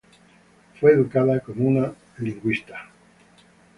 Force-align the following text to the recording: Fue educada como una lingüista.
Fue 0.79 0.93
educada 0.93 1.41
como 1.41 1.67
una 1.69 1.93
lingüista. 2.17 2.89